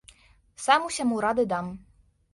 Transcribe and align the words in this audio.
Сам 0.65 0.87
усяму 0.89 1.21
рады 1.27 1.43
дам! 1.55 1.65